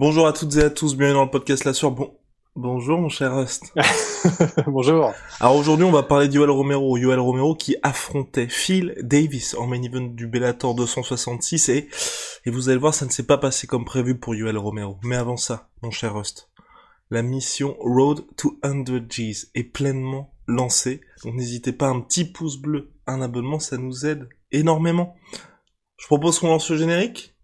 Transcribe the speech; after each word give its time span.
Bonjour 0.00 0.26
à 0.26 0.32
toutes 0.32 0.56
et 0.56 0.62
à 0.62 0.70
tous, 0.70 0.96
bienvenue 0.96 1.18
dans 1.18 1.24
le 1.26 1.30
podcast 1.30 1.66
La 1.66 1.74
Sueur. 1.74 1.90
Bon, 1.90 2.16
bonjour 2.56 2.98
mon 2.98 3.10
cher 3.10 3.36
Rust. 3.36 3.70
Bonjour. 4.66 5.12
Alors 5.40 5.56
aujourd'hui 5.56 5.84
on 5.84 5.90
va 5.90 6.02
parler 6.02 6.26
de 6.26 6.36
Yoel 6.36 6.48
Romero. 6.48 6.96
Yoel 6.96 7.18
Romero 7.18 7.54
qui 7.54 7.76
affrontait 7.82 8.48
Phil 8.48 8.94
Davis 9.02 9.52
en 9.52 9.66
main 9.66 9.82
event 9.82 10.00
du 10.00 10.26
Bellator 10.26 10.74
266 10.74 11.68
et, 11.68 11.90
et 12.46 12.50
vous 12.50 12.70
allez 12.70 12.78
voir 12.78 12.94
ça 12.94 13.04
ne 13.04 13.10
s'est 13.10 13.26
pas 13.26 13.36
passé 13.36 13.66
comme 13.66 13.84
prévu 13.84 14.18
pour 14.18 14.34
Yoel 14.34 14.56
Romero. 14.56 14.96
Mais 15.02 15.16
avant 15.16 15.36
ça, 15.36 15.68
mon 15.82 15.90
cher 15.90 16.14
Rust, 16.14 16.48
la 17.10 17.20
mission 17.20 17.76
Road 17.80 18.24
to 18.38 18.58
100 18.64 18.84
G's 19.06 19.50
est 19.54 19.64
pleinement 19.64 20.32
lancée. 20.46 21.02
Donc 21.24 21.34
n'hésitez 21.34 21.74
pas 21.74 21.88
un 21.88 22.00
petit 22.00 22.24
pouce 22.24 22.56
bleu, 22.56 22.94
un 23.06 23.20
abonnement, 23.20 23.58
ça 23.58 23.76
nous 23.76 24.06
aide 24.06 24.30
énormément. 24.50 25.14
Je 25.98 26.06
propose 26.06 26.38
qu'on 26.38 26.48
lance 26.48 26.70
le 26.70 26.78
générique. 26.78 27.36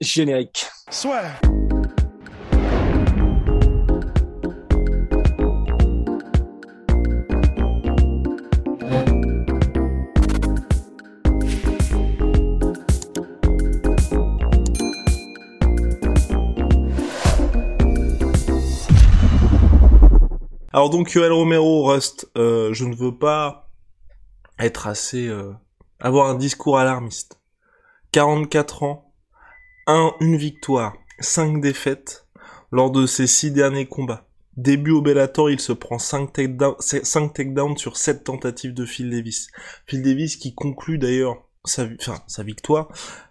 Générique. 0.00 0.64
Soit. 0.90 1.24
Alors 20.84 20.90
donc 20.90 21.12
Yoel 21.12 21.32
Romero, 21.32 21.82
Rust, 21.84 22.30
euh, 22.36 22.74
je 22.74 22.84
ne 22.84 22.94
veux 22.94 23.16
pas 23.16 23.70
être 24.58 24.86
assez... 24.86 25.26
euh, 25.28 25.54
avoir 25.98 26.28
un 26.28 26.34
discours 26.34 26.78
alarmiste. 26.78 27.40
44 28.12 28.82
ans, 28.82 29.14
un, 29.86 30.12
une 30.20 30.36
victoire, 30.36 30.92
5 31.20 31.62
défaites 31.62 32.26
lors 32.70 32.90
de 32.90 33.06
ses 33.06 33.26
6 33.26 33.52
derniers 33.52 33.86
combats. 33.86 34.28
Début 34.58 34.90
au 34.90 35.00
Bellator, 35.00 35.48
il 35.48 35.58
se 35.58 35.72
prend 35.72 35.98
5 35.98 36.34
takedowns, 36.34 36.76
5 36.80 37.32
takedowns 37.32 37.78
sur 37.78 37.96
7 37.96 38.22
tentatives 38.22 38.74
de 38.74 38.84
Phil 38.84 39.08
Davis. 39.08 39.48
Phil 39.86 40.02
Davis 40.02 40.36
qui 40.36 40.54
conclut 40.54 40.98
d'ailleurs 40.98 41.48
sa 41.64 42.42
victoire 42.42 42.88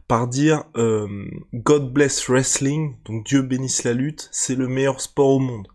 par 0.07 0.27
dire 0.27 0.63
euh, 0.75 1.07
God 1.53 1.93
bless 1.93 2.27
wrestling, 2.29 2.95
donc 3.05 3.27
Dieu 3.27 3.43
bénisse 3.43 3.83
la 3.83 3.93
lutte, 3.93 4.27
c'est 4.31 4.55
le 4.55 4.67
meilleur 4.67 4.99
sport 5.01 5.29
au 5.29 5.39
monde. 5.39 5.67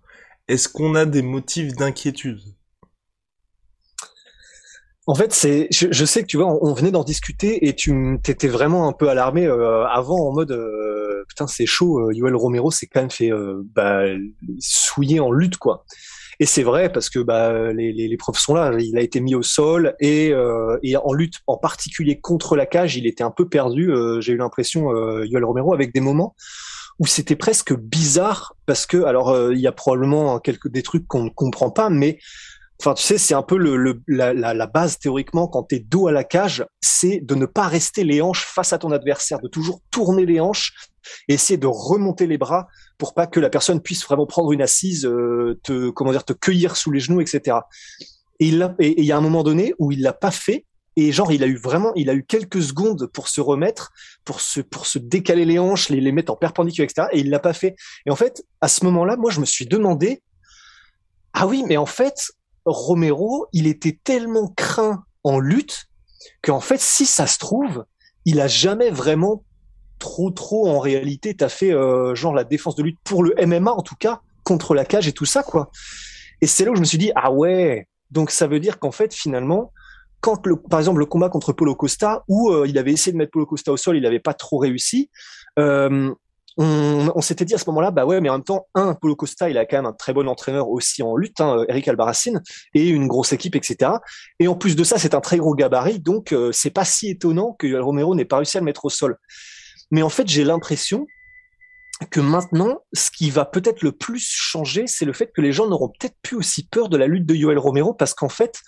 Est-ce 0.49 0.69
qu'on 0.69 0.95
a 0.95 1.05
des 1.05 1.23
motifs 1.23 1.75
d'inquiétude? 1.75 2.41
En 5.07 5.15
fait, 5.15 5.35
je, 5.71 6.05
sais 6.05 6.21
que 6.21 6.27
tu 6.27 6.37
vois, 6.37 6.59
on, 6.63 6.75
venait 6.75 6.91
d'en 6.91 7.03
discuter 7.03 7.67
et 7.67 7.75
tu 7.75 8.19
t'étais 8.23 8.49
vraiment 8.49 8.89
un 8.89 8.93
peu 8.93 9.09
alarmé 9.09 9.47
euh, 9.47 9.87
avant 9.87 10.29
en 10.29 10.35
mode 10.35 10.53
euh, 10.53 11.25
putain 11.29 11.47
c'est 11.47 11.65
chaud. 11.65 12.11
euh, 12.11 12.37
Romero 12.37 12.71
s'est 12.71 12.89
quand 12.89 13.01
même 13.01 13.11
fait 13.11 13.31
bah, 13.75 14.03
souiller 14.59 15.19
en 15.21 15.33
lutte 15.33 15.57
quoi. 15.57 15.87
Et 16.41 16.47
c'est 16.47 16.63
vrai 16.63 16.93
parce 16.93 17.09
que 17.09 17.21
bah, 17.21 17.73
les, 17.73 17.91
les, 17.93 18.17
preuves 18.19 18.39
sont 18.39 18.53
là. 18.53 18.71
Il 18.79 18.99
a 18.99 19.01
été 19.01 19.21
mis 19.21 19.35
au 19.35 19.43
sol 19.43 19.97
et, 19.99 20.35
en 20.35 21.13
lutte, 21.15 21.37
en 21.47 21.57
particulier 21.57 22.21
contre 22.21 22.55
la 22.55 22.67
cage, 22.67 22.97
il 22.97 23.07
était 23.07 23.25
un 23.25 23.31
peu 23.31 23.49
perdu. 23.49 23.91
J'ai 24.21 24.35
eu 24.35 24.37
l'impression, 24.37 24.93
Yoel 25.25 25.45
Romero, 25.45 25.73
avec 25.73 25.95
des 25.95 26.01
moments 26.01 26.37
où 26.99 27.07
c'était 27.07 27.37
presque 27.37 27.75
bizarre 27.75 28.55
parce 28.67 28.87
que 28.87 29.05
alors 29.05 29.31
euh, 29.31 29.55
il 29.55 29.61
y 29.61 29.67
a 29.67 29.73
probablement 29.73 30.39
quelques 30.41 30.69
des 30.69 30.83
trucs 30.83 31.07
qu'on 31.07 31.25
ne 31.25 31.31
comprend 31.31 31.71
pas, 31.71 31.91
mais 31.91 32.19
Enfin, 32.81 32.95
tu 32.95 33.03
sais, 33.03 33.19
c'est 33.19 33.35
un 33.35 33.43
peu 33.43 33.57
le, 33.57 33.77
le- 33.77 34.01
la, 34.07 34.33
la, 34.33 34.67
base 34.69 35.01
théoriquement 35.01 35.49
quand 35.49 35.65
t'es 35.65 35.81
dos 35.81 36.07
à 36.07 36.13
la 36.13 36.23
cage, 36.23 36.65
c'est 36.81 37.19
de 37.19 37.35
ne 37.35 37.45
pas 37.45 37.67
rester 37.67 38.05
les 38.05 38.23
hanches 38.23 38.45
face 38.47 38.73
à 38.73 38.79
ton 38.79 38.93
adversaire, 38.93 39.41
de 39.41 39.49
toujours 39.49 39.81
tourner 39.91 40.25
les 40.25 40.39
hanches 40.39 40.75
essayer 41.29 41.57
de 41.57 41.67
remonter 41.67 42.27
les 42.27 42.39
bras 42.39 42.69
pour 42.99 43.15
pas 43.15 43.27
que 43.27 43.41
la 43.41 43.51
personne 43.51 43.81
puisse 43.81 44.05
vraiment 44.05 44.27
prendre 44.27 44.53
une 44.53 44.63
assise, 44.63 45.07
euh, 45.07 45.59
te 45.63 45.91
comment 45.91 46.13
dire, 46.13 46.25
te 46.25 46.33
cueillir 46.33 46.77
sous 46.77 46.91
les 46.91 47.01
genoux, 47.01 47.21
etc. 47.21 47.59
Et 48.41 48.49
il 48.49 48.75
et 48.79 49.01
il 49.01 49.05
y 49.05 49.13
a 49.13 49.17
un 49.17 49.21
moment 49.21 49.43
donné 49.43 49.75
où 49.79 49.93
il 49.93 50.03
l'a 50.03 50.13
pas 50.13 50.31
fait 50.31 50.65
et 51.01 51.13
genre 51.13 51.31
il 51.31 51.45
a 51.45 51.47
eu 51.47 51.57
vraiment, 51.57 51.93
il 51.95 52.11
a 52.11 52.15
eu 52.15 52.25
quelques 52.25 52.63
secondes 52.63 53.07
pour 53.07 53.29
se 53.29 53.41
remettre, 53.41 53.93
pour 54.25 54.41
se 54.41 54.61
pour 54.61 54.87
se 54.87 54.99
décaler 54.99 55.45
les 55.45 55.59
hanches, 55.59 55.91
les, 55.91 56.01
les 56.01 56.13
mettre 56.13 56.33
en 56.33 56.37
perpendiculaire, 56.37 56.89
etc. 56.91 57.09
Et 57.13 57.21
il 57.21 57.31
l'a 57.31 57.39
pas 57.39 57.53
fait. 57.53 57.77
Et 58.05 58.11
en 58.11 58.17
fait, 58.17 58.45
à 58.61 58.69
ce 58.69 58.85
moment-là, 58.85 59.17
moi, 59.17 59.31
je 59.31 59.41
me 59.41 59.45
suis 59.45 59.67
demandé, 59.67 60.23
ah 61.35 61.47
oui, 61.47 61.63
mais 61.69 61.77
en 61.77 61.87
fait, 61.87 62.33
Romero, 62.65 63.47
il 63.53 63.67
était 63.67 63.99
tellement 64.03 64.49
craint 64.49 65.05
en 65.23 65.39
lutte 65.39 65.87
qu'en 66.43 66.61
fait, 66.61 66.81
si 66.81 67.07
ça 67.07 67.27
se 67.27 67.39
trouve, 67.39 67.85
il 68.25 68.41
a 68.41 68.49
jamais 68.49 68.91
vraiment 68.91 69.45
trop, 69.99 70.31
trop 70.31 70.69
en 70.69 70.79
réalité 70.79 71.35
t'as 71.35 71.49
fait 71.49 71.73
euh, 71.73 72.15
genre 72.15 72.33
la 72.33 72.45
défense 72.45 72.77
de 72.77 72.83
lutte 72.83 72.99
pour 73.05 73.25
le 73.25 73.35
MMA 73.45 73.73
en 73.73 73.83
tout 73.83 73.97
cas 73.97 74.21
contre 74.45 74.75
la 74.75 74.85
cage 74.85 75.09
et 75.09 75.13
tout 75.13 75.25
ça 75.25 75.43
quoi. 75.43 75.71
Et 76.41 76.47
c'est 76.47 76.65
là 76.65 76.71
où 76.71 76.77
je 76.77 76.81
me 76.81 76.87
suis 76.87 76.99
dit 76.99 77.11
ah 77.17 77.33
ouais, 77.33 77.89
donc 78.11 78.31
ça 78.31 78.47
veut 78.47 78.61
dire 78.61 78.79
qu'en 78.79 78.93
fait 78.93 79.13
finalement 79.13 79.73
quand 80.21 80.47
le, 80.47 80.57
par 80.57 80.81
exemple 80.81 80.99
le 80.99 81.07
combat 81.07 81.29
contre 81.29 81.53
Polo 81.53 81.75
Costa 81.75 82.25
où 82.29 82.51
euh, 82.51 82.67
il 82.67 82.79
avait 82.79 82.93
essayé 82.93 83.13
de 83.13 83.19
mettre 83.19 83.33
Polo 83.33 83.47
Costa 83.47 83.73
au 83.73 83.77
sol, 83.77 83.97
il 83.97 84.03
n'avait 84.03 84.21
pas 84.21 84.35
trop 84.35 84.59
réussi. 84.59 85.11
Euh, 85.59 86.13
on, 86.61 87.21
s'était 87.21 87.45
dit 87.45 87.55
à 87.55 87.59
ce 87.59 87.65
moment-là, 87.71 87.93
bah 87.93 88.05
ouais, 88.05 88.21
mais 88.21 88.29
en 88.29 88.35
même 88.35 88.43
temps, 88.43 88.67
un, 88.75 88.95
Polo 88.95 89.15
Costa, 89.15 89.49
il 89.49 89.57
a 89.59 89.65
quand 89.65 89.77
même 89.77 89.87
un 89.87 89.93
très 89.93 90.13
bon 90.13 90.29
entraîneur 90.29 90.69
aussi 90.69 91.05
en 91.05 91.15
lutte, 91.17 91.41
hein, 91.41 91.65
Eric 91.69 91.87
Albarracine, 91.87 92.43
et 92.75 92.89
une 92.89 93.07
grosse 93.07 93.33
équipe, 93.33 93.55
etc. 93.55 93.93
Et 94.41 94.49
en 94.49 94.57
plus 94.57 94.75
de 94.75 94.83
ça, 94.83 94.99
c'est 94.99 95.15
un 95.15 95.21
très 95.21 95.39
gros 95.39 95.55
gabarit, 95.55 96.01
donc 96.01 96.33
euh, 96.33 96.51
c'est 96.51 96.71
pas 96.71 96.85
si 96.85 97.11
étonnant 97.11 97.53
que 97.53 97.79
Romero 97.79 98.17
n'ait 98.17 98.25
pas 98.25 98.39
réussi 98.39 98.57
à 98.57 98.61
le 98.61 98.65
mettre 98.65 98.87
au 98.87 98.91
sol. 98.91 99.19
Mais 99.93 100.03
en 100.03 100.09
fait, 100.09 100.27
j'ai 100.27 100.43
l'impression 100.43 101.07
que 102.11 102.21
maintenant, 102.21 102.81
ce 102.93 103.11
qui 103.13 103.31
va 103.31 103.45
peut-être 103.45 103.83
le 103.83 103.93
plus 103.93 104.27
changer, 104.29 104.89
c'est 104.89 105.05
le 105.05 105.13
fait 105.13 105.31
que 105.33 105.41
les 105.41 105.53
gens 105.53 105.69
n'auront 105.69 105.89
peut-être 105.89 106.17
plus 106.23 106.37
aussi 106.37 106.67
peur 106.67 106.89
de 106.89 106.97
la 106.97 107.07
lutte 107.07 107.27
de 107.27 107.35
Yoel 107.35 107.59
Romero, 107.59 107.95
parce 107.95 108.15
qu'en 108.15 108.29
fait, 108.29 108.61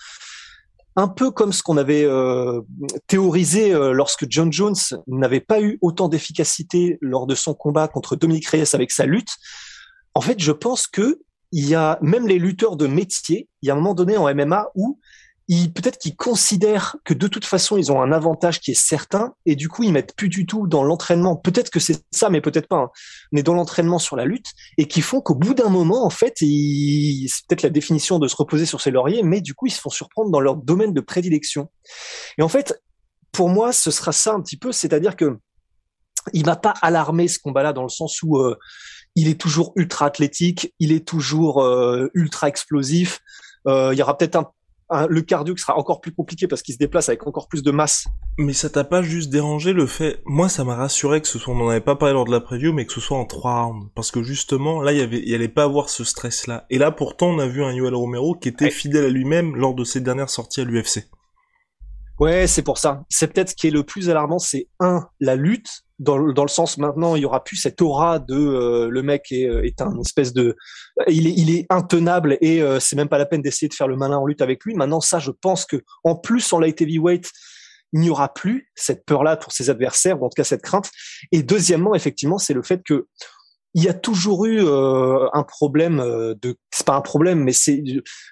un 0.97 1.09
peu 1.09 1.31
comme 1.31 1.53
ce 1.53 1.63
qu'on 1.63 1.77
avait 1.77 2.05
euh, 2.05 2.61
théorisé 3.07 3.73
euh, 3.73 3.93
lorsque 3.93 4.27
John 4.29 4.53
Jones 4.53 4.75
n'avait 5.07 5.41
pas 5.41 5.61
eu 5.61 5.79
autant 5.83 6.09
d'efficacité 6.09 6.99
lors 7.01 7.27
de 7.27 7.35
son 7.35 7.55
combat 7.55 7.89
contre 7.89 8.17
Dominique 8.17 8.47
Reyes 8.49 8.75
avec 8.75 8.91
sa 8.91 9.07
lutte. 9.07 9.31
En 10.15 10.21
fait, 10.21 10.41
je 10.41 10.53
pense 10.53 10.87
que 10.87 11.21
il 11.53 11.69
y 11.69 11.75
a 11.75 11.99
même 12.01 12.29
les 12.29 12.39
lutteurs 12.39 12.77
de 12.77 12.87
métier, 12.87 13.49
il 13.63 13.67
y 13.67 13.71
a 13.71 13.75
un 13.75 13.77
moment 13.77 13.95
donné 13.95 14.17
en 14.17 14.33
MMA 14.33 14.69
où 14.75 15.01
peut-être 15.75 15.99
qu'ils 15.99 16.15
considèrent 16.15 16.97
que 17.05 17.13
de 17.13 17.27
toute 17.27 17.45
façon 17.45 17.77
ils 17.77 17.91
ont 17.91 18.01
un 18.01 18.13
avantage 18.13 18.61
qui 18.61 18.71
est 18.71 18.81
certain 18.81 19.35
et 19.47 19.57
du 19.57 19.69
coup 19.69 19.83
ils 19.83 19.93
mettent 19.93 20.15
plus 20.15 20.29
du 20.29 20.47
tout 20.47 20.69
dans 20.69 20.85
l'entraînement. 20.85 21.35
Peut-être 21.37 21.71
que 21.71 21.81
c'est 21.81 22.05
ça, 22.13 22.31
mais 22.31 22.41
peut-être 22.41 22.69
pas. 22.69 22.77
Hein, 22.77 22.91
mais 23.33 23.43
dans 23.43 23.55
l'entraînement 23.55 23.99
sur 23.99 24.15
la 24.15 24.25
lutte 24.25 24.47
et 24.79 24.87
qui 24.87 25.01
font 25.01 25.21
qu'au 25.21 25.35
bout 25.35 25.55
d'un 25.55 25.69
moment 25.69 26.07
en 26.07 26.11
fait, 26.11 26.35
c'est 26.39 26.47
peut-être 27.49 27.63
la 27.63 27.71
définition 27.71 28.21
de 28.21 28.29
se 28.29 28.37
reposer 28.37 28.65
sur 28.65 28.81
ses 28.81 28.93
lauriers, 28.93 29.23
mais 29.25 29.41
du 29.41 29.55
coup 29.55 29.67
ils 29.67 29.73
se 29.73 29.81
font 29.81 29.91
surprendre 29.91 30.31
dans 30.31 30.41
leur 30.41 30.57
domaine 30.57 30.95
de 30.95 31.01
prédilection. 31.01 31.69
Et 32.39 32.43
en 32.43 32.49
fait, 32.49 32.81
pour 33.33 33.49
moi, 33.49 33.73
ce 33.73 33.91
sera 33.91 34.13
ça 34.13 34.33
un 34.33 34.41
petit 34.41 34.57
peu, 34.57 34.71
c'est-à-dire 34.71 35.17
que 35.17 35.39
il 36.33 36.47
m'a 36.47 36.57
pas 36.57 36.75
alarmé 36.83 37.29
ce 37.29 37.39
combat-là 37.39 37.73
dans 37.73 37.83
le 37.83 37.89
sens 37.89 38.23
où 38.23 38.39
euh, 38.39 38.57
il 39.17 39.27
est 39.27 39.41
toujours 39.41 39.73
ultra 39.75 40.07
athlétique, 40.07 40.75
il 40.79 40.93
est 40.93 41.07
toujours 41.07 41.63
euh, 41.63 42.09
ultra 42.15 42.49
explosif. 42.49 43.21
Euh, 43.67 43.91
il 43.93 43.99
y 43.99 44.03
aura 44.03 44.17
peut-être 44.17 44.37
un, 44.37 44.51
le 45.09 45.21
cardio 45.23 45.55
qui 45.55 45.63
sera 45.63 45.77
encore 45.79 46.01
plus 46.01 46.13
compliqué 46.13 46.49
parce 46.49 46.63
qu'il 46.63 46.75
se 46.75 46.79
déplace 46.79 47.09
avec 47.09 47.27
encore 47.27 47.49
plus 47.49 47.63
de 47.63 47.71
masse. 47.71 48.07
Mais 48.39 48.53
ça 48.53 48.71
t'a 48.71 48.85
pas 48.85 49.03
juste 49.03 49.31
dérangé 49.31 49.73
le 49.73 49.87
fait, 49.87 50.21
moi 50.25 50.49
ça 50.49 50.65
m'a 50.65 50.75
rassuré 50.75 51.21
que 51.21 51.29
ce 51.29 51.39
soit, 51.39 51.55
on 51.55 51.61
en 51.61 51.69
avait 51.69 51.81
pas 51.81 51.97
parlé 51.97 52.15
lors 52.15 52.25
de 52.25 52.31
la 52.33 52.41
preview, 52.41 52.73
mais 52.73 52.87
que 52.87 52.93
ce 52.93 53.01
soit 53.01 53.19
en 53.19 53.25
trois 53.25 53.63
rounds. 53.65 53.89
Parce 53.95 54.11
que 54.11 54.23
justement, 54.23 54.83
là, 54.83 54.93
il 54.93 54.99
y 54.99 55.03
avait, 55.03 55.23
il 55.25 55.35
allait 55.35 55.49
pas 55.49 55.65
avoir 55.65 55.89
ce 55.91 56.05
stress-là. 56.05 56.67
Et 56.71 56.79
là, 56.79 56.91
pourtant, 56.91 57.29
on 57.29 57.39
a 57.39 57.47
vu 57.47 57.63
un 57.63 57.73
Yoel 57.73 57.95
Romero 57.95 58.35
qui 58.35 58.49
était 58.49 58.67
Ouais. 58.67 58.71
fidèle 58.71 59.05
à 59.05 59.09
lui-même 59.11 59.57
lors 59.57 59.75
de 59.75 59.85
ses 59.85 60.01
dernières 60.01 60.31
sorties 60.31 60.63
à 60.63 60.65
l'UFC. 60.65 61.05
Ouais, 62.19 62.47
c'est 62.47 62.63
pour 62.63 62.77
ça. 62.77 63.05
C'est 63.09 63.33
peut-être 63.33 63.51
ce 63.51 63.55
qui 63.55 63.69
est 63.69 63.71
le 63.71 63.83
plus 63.83 64.11
alarmant, 64.11 64.39
c'est 64.39 64.69
un 64.79 65.07
la 65.21 65.37
lutte 65.37 65.85
dans 65.99 66.19
le, 66.19 66.33
dans 66.33 66.45
le 66.45 66.49
sens 66.49 66.79
maintenant 66.79 67.15
il 67.15 67.23
y 67.23 67.25
aura 67.27 67.45
plus 67.45 67.57
cette 67.57 67.83
aura 67.83 68.19
de 68.19 68.35
euh, 68.35 68.89
le 68.91 69.03
mec 69.03 69.31
est, 69.33 69.47
euh, 69.47 69.63
est 69.67 69.83
un 69.83 69.99
espèce 70.01 70.33
de 70.33 70.57
il 71.09 71.51
est 71.51 71.67
intenable 71.71 72.37
et 72.41 72.63
euh, 72.63 72.81
c'est 72.81 72.97
même 72.97 73.09
pas 73.09 73.19
la 73.19 73.27
peine 73.27 73.43
d'essayer 73.43 73.69
de 73.69 73.75
faire 73.75 73.89
le 73.89 73.97
malin 73.97 74.19
en 74.19 74.27
lutte 74.27 74.43
avec 74.43 74.65
lui. 74.65 74.75
Maintenant 74.75 75.01
ça 75.01 75.19
je 75.19 75.31
pense 75.31 75.65
que 75.65 75.83
en 76.05 76.17
plus 76.17 76.53
en 76.53 76.59
light 76.59 76.81
heavyweight 76.81 77.31
il 77.93 78.01
n'y 78.01 78.11
aura 78.11 78.33
plus 78.33 78.71
cette 78.75 79.05
peur-là 79.05 79.37
pour 79.37 79.53
ses 79.53 79.71
adversaires, 79.71 80.21
ou 80.21 80.27
en 80.27 80.29
tout 80.29 80.37
cas 80.37 80.45
cette 80.45 80.63
crainte. 80.63 80.91
Et 81.33 81.43
deuxièmement, 81.43 81.95
effectivement, 81.95 82.39
c'est 82.39 82.55
le 82.55 82.63
fait 82.63 82.83
que 82.85 83.09
il 83.75 83.85
y 83.85 83.89
a 83.89 83.95
toujours 83.95 84.47
eu 84.47 84.65
euh, 84.65 85.29
un 85.33 85.45
problème 85.45 86.01
euh, 86.01 86.35
de 86.43 86.57
c'est 86.73 86.87
pas 86.87 86.97
un 86.97 87.01
problème 87.01 87.45
mais 87.45 87.53
c'est 87.53 87.83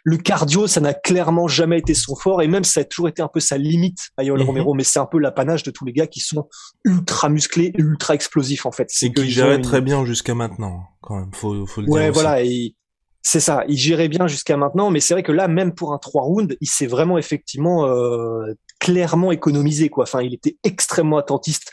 le 0.02 0.17
cardio 0.17 0.67
ça 0.67 0.81
n'a 0.81 0.94
clairement 0.94 1.46
jamais 1.46 1.79
été 1.79 1.94
son 1.94 2.17
fort 2.17 2.43
et 2.43 2.49
même 2.49 2.64
ça 2.64 2.81
a 2.81 2.85
toujours 2.85 3.08
été 3.08 3.23
un 3.23 3.29
peu 3.29 3.40
sa 3.40 3.56
limite 3.56 4.08
à 4.17 4.25
Yoel 4.25 4.40
mhm. 4.40 4.46
Romero 4.46 4.75
mais 4.75 4.85
c'est 4.85 4.99
un 4.99 5.06
peu 5.06 5.19
l'apanage 5.19 5.62
de 5.62 5.70
tous 5.70 5.85
les 5.85 5.93
gars 5.93 6.06
qui 6.06 6.20
sont 6.20 6.49
ultra 6.85 7.29
musclés 7.29 7.73
ultra 7.76 8.14
explosifs 8.14 8.67
en 8.67 8.73
fait. 8.73 8.88
C'est 8.90 9.12
qui 9.12 9.31
gérait 9.31 9.61
très 9.61 9.81
bien 9.81 10.05
jusqu'à 10.05 10.35
maintenant 10.35 10.82
quand 11.00 11.17
même 11.17 11.32
faut 11.32 11.67
faut 11.67 11.82
le 11.82 11.88
ouais, 11.88 12.05
dire 12.05 12.12
voilà 12.12 12.43
et 12.43 12.75
c'est 13.23 13.40
ça 13.40 13.64
il 13.69 13.76
gérait 13.76 14.08
bien 14.08 14.26
jusqu'à 14.26 14.56
maintenant 14.56 14.90
mais 14.90 15.00
c'est 15.00 15.14
vrai 15.14 15.23
que 15.23 15.32
là 15.32 15.46
même 15.46 15.73
pour 15.73 15.93
un 15.93 15.99
3 15.99 16.23
rounds 16.23 16.56
il 16.61 16.69
s'est 16.69 16.87
vraiment 16.87 17.17
effectivement 17.17 17.87
euh, 17.87 18.55
clairement 18.81 19.32
économisé 19.32 19.88
quoi. 19.88 20.05
Enfin 20.05 20.23
il 20.23 20.35
était 20.35 20.56
extrêmement 20.64 21.19
attentiste 21.19 21.70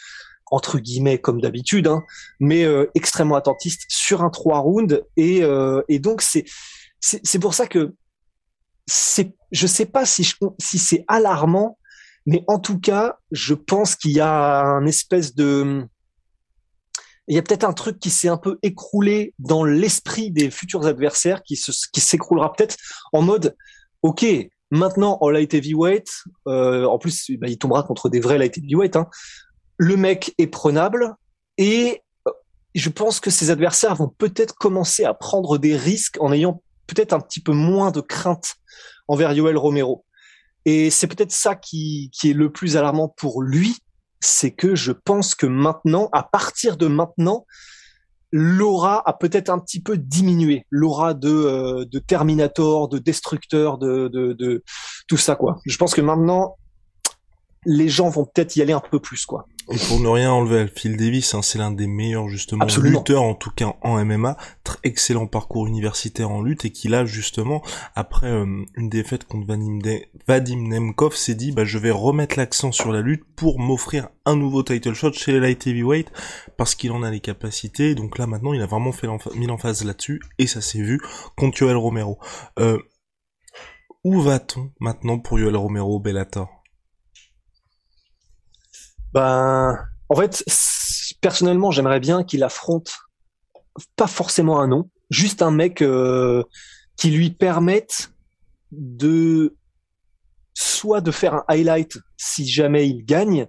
entre 0.52 0.80
guillemets 0.80 1.20
comme 1.20 1.42
d'habitude, 1.42 1.88
hein, 1.88 2.04
mais 2.40 2.66
euh, 2.66 2.90
extrêmement 2.96 3.36
attentiste 3.36 3.86
sur 3.90 4.22
un 4.24 4.30
trois 4.30 4.60
rounds. 4.60 5.02
Et, 5.18 5.44
euh, 5.44 5.82
et 5.88 6.00
donc 6.00 6.22
c'est 6.22 6.46
c'est 7.00 7.40
pour 7.40 7.54
ça 7.54 7.68
que 7.68 7.94
c'est 8.88 9.36
je 9.52 9.68
sais 9.68 9.86
pas 9.86 10.06
si 10.06 10.24
je, 10.24 10.36
si 10.60 10.80
c'est 10.80 11.06
alarmant, 11.08 11.78
mais 12.26 12.44
en 12.48 12.60
tout 12.60 12.80
cas 12.80 13.20
je 13.32 13.54
pense 13.54 13.96
qu'il 13.96 14.12
y 14.12 14.20
a 14.20 14.64
un 14.64 14.86
espèce 14.86 15.36
de 15.36 15.88
il 17.28 17.36
y 17.36 17.40
a 17.40 17.42
peut-être 17.42 17.64
un 17.64 17.74
truc 17.74 18.00
qui 18.00 18.12
s'est 18.12 18.28
un 18.28 18.38
peu 18.38 18.60
écroulé 18.62 19.34
dans 19.40 19.64
l'esprit 19.64 20.32
des 20.32 20.52
futurs 20.52 20.86
adversaires 20.86 21.42
qui 21.42 21.56
se, 21.56 21.72
qui 21.92 22.02
s'écroulera 22.02 22.54
peut-être 22.54 22.78
en 23.14 23.22
mode 23.22 23.56
ok 24.04 24.26
maintenant 24.72 25.18
en 25.22 25.30
light 25.30 25.54
heavyweight 25.54 26.08
euh, 26.48 26.86
en 26.86 26.98
plus 26.98 27.32
bah, 27.40 27.48
il 27.48 27.58
tombera 27.58 27.84
contre 27.84 28.10
des 28.10 28.20
vrais 28.20 28.38
light 28.38 28.58
heavyweight 28.58 28.96
hein, 28.96 29.08
le 29.78 29.98
mec 29.98 30.34
est 30.38 30.48
prenable 30.48 31.16
et 31.58 32.02
euh, 32.28 32.32
je 32.74 32.90
pense 32.90 33.20
que 33.20 33.30
ses 33.30 33.50
adversaires 33.50 33.96
vont 33.96 34.10
peut-être 34.10 34.56
commencer 34.56 35.06
à 35.06 35.14
prendre 35.14 35.58
des 35.58 35.76
risques 35.76 36.18
en 36.20 36.32
ayant 36.32 36.62
peut-être 36.88 37.14
un 37.14 37.20
petit 37.20 37.42
peu 37.42 37.54
moins 37.54 37.92
de 37.92 38.02
crainte 38.02 38.56
envers 39.08 39.34
Yoel 39.34 39.58
Romero. 39.58 40.06
Et 40.66 40.90
c'est 40.90 41.08
peut-être 41.08 41.32
ça 41.32 41.56
qui, 41.56 42.10
qui 42.12 42.32
est 42.32 42.34
le 42.34 42.52
plus 42.52 42.76
alarmant 42.76 43.08
pour 43.08 43.42
lui, 43.42 43.78
c'est 44.20 44.52
que 44.52 44.76
je 44.76 44.92
pense 44.92 45.36
que 45.36 45.46
maintenant, 45.46 46.10
à 46.12 46.24
partir 46.24 46.78
de 46.78 46.88
maintenant, 46.88 47.46
l'aura 48.32 49.02
a 49.08 49.14
peut-être 49.14 49.50
un 49.50 49.60
petit 49.60 49.82
peu 49.82 49.98
diminué, 49.98 50.66
l'aura 50.70 51.14
de, 51.14 51.30
euh, 51.30 51.86
de 51.86 52.00
Terminator, 52.00 52.90
de 52.90 52.98
Destructeur, 52.98 53.78
de, 53.78 54.08
de, 54.08 54.34
de 54.34 54.64
tout 55.08 55.18
ça 55.18 55.36
quoi. 55.36 55.60
Je 55.66 55.78
pense 55.78 55.94
que 55.94 56.02
maintenant, 56.02 56.58
les 57.66 57.88
gens 57.88 58.10
vont 58.10 58.26
peut-être 58.26 58.56
y 58.56 58.62
aller 58.62 58.74
un 58.74 58.82
peu 58.82 59.00
plus 59.00 59.26
quoi. 59.26 59.46
Et 59.72 59.78
pour 59.88 60.00
ne 60.00 60.08
rien 60.08 60.32
enlever 60.32 60.60
à 60.60 60.68
Phil 60.68 60.96
Davis, 60.96 61.34
hein, 61.34 61.42
c'est 61.42 61.58
l'un 61.58 61.72
des 61.72 61.88
meilleurs 61.88 62.30
justement 62.30 62.66
lutteurs 62.78 63.24
en 63.24 63.34
tout 63.34 63.50
cas 63.50 63.74
en 63.82 64.04
MMA, 64.06 64.38
très 64.64 64.78
excellent 64.84 65.26
parcours 65.26 65.66
universitaire 65.66 66.30
en 66.30 66.44
lutte 66.44 66.66
et 66.66 66.72
qui 66.72 66.88
là 66.88 67.06
justement 67.06 67.64
après 67.96 68.28
euh, 68.28 68.64
une 68.76 68.90
défaite 68.90 69.26
contre 69.26 69.48
Vadim, 69.48 69.80
Vadim 70.28 70.68
Nemkov 70.68 71.16
s'est 71.16 71.34
dit 71.34 71.52
bah 71.52 71.66
je 71.66 71.80
vais 71.80 71.90
remettre 71.90 72.38
l'accent 72.38 72.72
sur 72.72 72.92
la 72.92 73.02
lutte 73.02 73.24
pour 73.36 73.60
m'offrir 73.60 74.10
un 74.26 74.36
nouveau 74.36 74.62
title 74.62 74.94
shot 74.94 75.14
chez 75.14 75.32
les 75.32 75.40
light 75.40 75.66
heavyweight 75.66 76.12
parce 76.58 76.76
qu'il 76.76 76.92
en 76.92 77.02
a 77.02 77.10
les 77.10 77.20
capacités. 77.20 77.96
Donc 77.96 78.20
là 78.20 78.28
maintenant 78.28 78.54
il 78.54 78.62
a 78.62 78.68
vraiment 78.68 78.92
fait 78.92 79.08
mis 79.36 79.48
l'emphase 79.48 79.84
là-dessus 79.84 80.22
et 80.38 80.46
ça 80.46 80.62
s'est 80.62 80.82
vu 80.82 81.02
contre 81.36 81.64
Yoel 81.64 81.78
Romero. 81.78 82.20
Euh, 82.60 82.78
où 84.04 84.22
va-t-on 84.22 84.72
maintenant 84.80 85.18
pour 85.18 85.40
Yoel 85.40 85.56
Romero 85.56 86.00
Bellator? 86.00 86.55
Ben, 89.16 89.80
en 90.10 90.16
fait, 90.16 90.44
personnellement, 91.22 91.72
j'aimerais 91.72 92.02
bien 92.02 92.26
qu'il 92.26 92.44
affronte 92.44 92.94
pas 93.96 94.08
forcément 94.08 94.60
un 94.60 94.68
nom, 94.68 94.90
juste 95.10 95.42
un 95.42 95.52
mec 95.52 95.82
euh, 95.82 96.44
qui 96.98 97.12
lui 97.12 97.30
permette 97.30 98.12
de 98.72 99.56
soit 100.54 101.00
de 101.00 101.12
faire 101.12 101.34
un 101.34 101.46
highlight 101.48 101.98
si 102.18 102.46
jamais 102.46 102.90
il 102.90 103.06
gagne, 103.06 103.48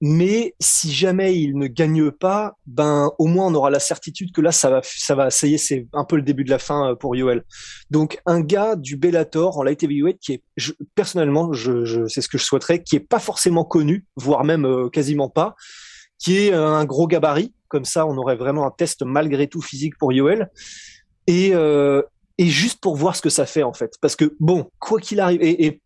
mais 0.00 0.54
si 0.60 0.92
jamais 0.92 1.36
il 1.36 1.58
ne 1.58 1.66
gagne 1.66 2.10
pas, 2.10 2.54
ben 2.66 3.10
au 3.18 3.26
moins 3.26 3.46
on 3.46 3.54
aura 3.54 3.70
la 3.70 3.80
certitude 3.80 4.32
que 4.32 4.40
là 4.40 4.52
ça 4.52 4.70
va, 4.70 4.80
ça 4.84 5.14
va, 5.14 5.30
ça 5.30 5.46
y 5.46 5.54
est, 5.54 5.58
c'est 5.58 5.88
un 5.92 6.04
peu 6.04 6.16
le 6.16 6.22
début 6.22 6.44
de 6.44 6.50
la 6.50 6.58
fin 6.58 6.90
euh, 6.90 6.94
pour 6.94 7.16
Yoel. 7.16 7.44
Donc 7.90 8.20
un 8.26 8.40
gars 8.40 8.76
du 8.76 8.96
Bellator 8.96 9.58
en 9.58 9.62
light 9.62 9.82
heavyweight 9.82 10.18
qui 10.20 10.34
est, 10.34 10.42
personnellement, 10.94 11.52
je, 11.52 11.84
je 11.84 12.06
c'est 12.06 12.20
ce 12.20 12.28
que 12.28 12.38
je 12.38 12.44
souhaiterais, 12.44 12.82
qui 12.82 12.96
est 12.96 13.00
pas 13.00 13.18
forcément 13.18 13.64
connu, 13.64 14.06
voire 14.16 14.44
même 14.44 14.64
euh, 14.64 14.88
quasiment 14.88 15.28
pas, 15.28 15.56
qui 16.18 16.38
est 16.38 16.52
un 16.52 16.84
gros 16.84 17.06
gabarit. 17.06 17.54
Comme 17.68 17.84
ça, 17.84 18.06
on 18.06 18.16
aurait 18.16 18.36
vraiment 18.36 18.66
un 18.66 18.70
test 18.70 19.02
malgré 19.02 19.46
tout 19.46 19.60
physique 19.60 19.98
pour 19.98 20.12
Yoel. 20.12 20.50
Et 21.26 21.50
euh, 21.54 22.02
et 22.38 22.46
juste 22.46 22.80
pour 22.80 22.96
voir 22.96 23.16
ce 23.16 23.20
que 23.20 23.30
ça 23.30 23.46
fait 23.46 23.64
en 23.64 23.72
fait, 23.72 23.94
parce 24.00 24.14
que 24.14 24.36
bon, 24.38 24.70
quoi 24.78 25.00
qu'il 25.00 25.18
arrive, 25.18 25.42
et, 25.42 25.66
et 25.66 25.82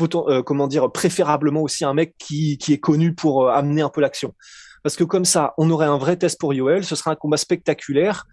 euh, 0.00 0.42
comment 0.42 0.66
dire, 0.66 0.90
préférablement 0.90 1.62
aussi 1.62 1.84
un 1.84 1.94
mec 1.94 2.14
qui, 2.18 2.58
qui 2.58 2.72
est 2.72 2.78
connu 2.78 3.14
pour 3.14 3.44
euh, 3.44 3.52
amener 3.52 3.82
un 3.82 3.88
peu 3.88 4.00
l'action. 4.00 4.34
Parce 4.82 4.96
que 4.96 5.04
comme 5.04 5.24
ça, 5.24 5.54
on 5.58 5.70
aurait 5.70 5.86
un 5.86 5.98
vrai 5.98 6.16
test 6.16 6.40
pour 6.40 6.54
Yoel, 6.54 6.84
ce 6.84 6.96
serait 6.96 7.10
un 7.10 7.16
combat 7.16 7.36
spectaculaire. 7.36 8.26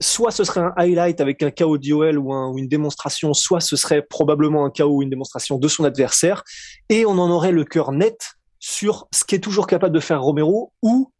Soit 0.00 0.30
ce 0.30 0.44
serait 0.44 0.60
un 0.60 0.72
highlight 0.76 1.20
avec 1.20 1.42
un 1.42 1.50
KO 1.50 1.78
de 1.78 1.86
Yoel 1.86 2.18
ou, 2.18 2.32
un, 2.32 2.50
ou 2.50 2.58
une 2.58 2.68
démonstration, 2.68 3.32
soit 3.34 3.60
ce 3.60 3.76
serait 3.76 4.02
probablement 4.02 4.64
un 4.64 4.70
KO 4.70 4.84
ou 4.84 5.02
une 5.02 5.10
démonstration 5.10 5.58
de 5.58 5.68
son 5.68 5.84
adversaire. 5.84 6.44
Et 6.88 7.06
on 7.06 7.18
en 7.18 7.30
aurait 7.30 7.52
le 7.52 7.64
cœur 7.64 7.92
net 7.92 8.32
sur 8.58 9.06
ce 9.14 9.24
qui 9.24 9.34
est 9.34 9.40
toujours 9.40 9.66
capable 9.66 9.94
de 9.94 10.00
faire 10.00 10.22
Romero 10.22 10.72
ou 10.82 11.12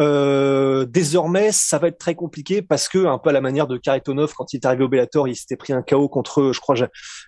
euh, 0.00 0.84
désormais, 0.86 1.52
ça 1.52 1.78
va 1.78 1.88
être 1.88 1.98
très 1.98 2.14
compliqué 2.14 2.62
parce 2.62 2.88
que, 2.88 3.06
un 3.06 3.18
peu 3.18 3.30
à 3.30 3.32
la 3.32 3.40
manière 3.40 3.66
de 3.66 3.76
Karitonov, 3.76 4.32
quand 4.34 4.52
il 4.52 4.56
est 4.56 4.66
arrivé 4.66 4.84
au 4.84 4.88
Bellator, 4.88 5.28
il 5.28 5.36
s'était 5.36 5.56
pris 5.56 5.72
un 5.72 5.82
KO 5.82 6.08
contre, 6.08 6.52
je 6.52 6.60
crois, 6.60 6.74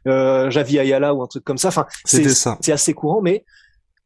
euh, 0.07 0.51
Javi 0.51 0.79
Ayala 0.79 1.15
ou 1.15 1.23
un 1.23 1.27
truc 1.27 1.45
comme 1.45 1.59
ça. 1.59 1.69
Enfin, 1.69 1.87
c'est 2.05 2.73
assez 2.73 2.95
courant, 2.95 3.21
mais 3.23 3.45